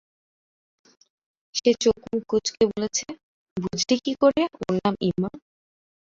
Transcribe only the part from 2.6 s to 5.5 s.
বলেছে, বুঝলি কি করে, ওর নাম ইমা?